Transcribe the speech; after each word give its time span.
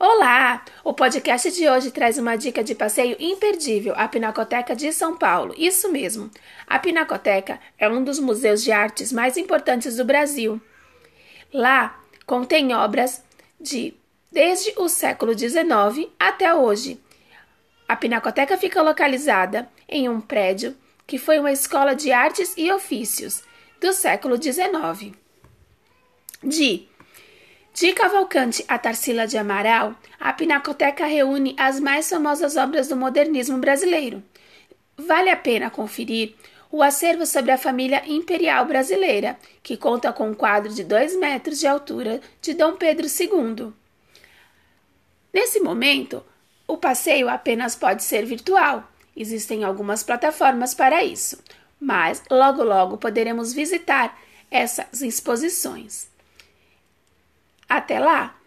Olá! 0.00 0.64
O 0.84 0.94
podcast 0.94 1.50
de 1.50 1.68
hoje 1.68 1.90
traz 1.90 2.18
uma 2.18 2.36
dica 2.36 2.62
de 2.62 2.72
passeio 2.72 3.16
imperdível 3.18 3.94
à 3.96 4.06
Pinacoteca 4.06 4.76
de 4.76 4.92
São 4.92 5.18
Paulo. 5.18 5.52
Isso 5.58 5.90
mesmo. 5.90 6.30
A 6.68 6.78
Pinacoteca 6.78 7.58
é 7.76 7.88
um 7.88 8.04
dos 8.04 8.20
museus 8.20 8.62
de 8.62 8.70
artes 8.70 9.12
mais 9.12 9.36
importantes 9.36 9.96
do 9.96 10.04
Brasil. 10.04 10.60
Lá 11.52 11.98
contém 12.24 12.72
obras 12.72 13.24
de 13.60 13.92
desde 14.30 14.72
o 14.76 14.88
século 14.88 15.36
XIX 15.36 16.08
até 16.16 16.54
hoje. 16.54 17.00
A 17.88 17.96
Pinacoteca 17.96 18.56
fica 18.56 18.80
localizada 18.80 19.68
em 19.88 20.08
um 20.08 20.20
prédio 20.20 20.76
que 21.08 21.18
foi 21.18 21.40
uma 21.40 21.50
escola 21.50 21.96
de 21.96 22.12
artes 22.12 22.54
e 22.56 22.70
ofícios 22.70 23.42
do 23.80 23.92
século 23.92 24.40
XIX. 24.40 25.12
De 26.40 26.86
de 27.80 27.92
Cavalcante 27.92 28.64
a 28.66 28.76
Tarsila 28.76 29.24
de 29.24 29.38
Amaral, 29.38 29.94
a 30.18 30.32
Pinacoteca 30.32 31.06
reúne 31.06 31.54
as 31.56 31.78
mais 31.78 32.10
famosas 32.10 32.56
obras 32.56 32.88
do 32.88 32.96
modernismo 32.96 33.56
brasileiro. 33.58 34.20
Vale 34.96 35.30
a 35.30 35.36
pena 35.36 35.70
conferir 35.70 36.34
o 36.72 36.82
acervo 36.82 37.24
sobre 37.24 37.52
a 37.52 37.56
família 37.56 38.02
imperial 38.08 38.66
brasileira, 38.66 39.38
que 39.62 39.76
conta 39.76 40.12
com 40.12 40.30
um 40.30 40.34
quadro 40.34 40.74
de 40.74 40.82
2 40.82 41.14
metros 41.18 41.60
de 41.60 41.68
altura 41.68 42.20
de 42.42 42.52
Dom 42.52 42.74
Pedro 42.74 43.06
II. 43.06 43.72
Nesse 45.32 45.60
momento, 45.60 46.24
o 46.66 46.76
passeio 46.76 47.28
apenas 47.28 47.76
pode 47.76 48.02
ser 48.02 48.26
virtual. 48.26 48.90
Existem 49.16 49.62
algumas 49.62 50.02
plataformas 50.02 50.74
para 50.74 51.04
isso, 51.04 51.40
mas 51.78 52.24
logo 52.28 52.64
logo 52.64 52.96
poderemos 52.96 53.52
visitar 53.52 54.20
essas 54.50 55.00
exposições. 55.00 56.17
Até 57.68 57.98
lá! 57.98 58.37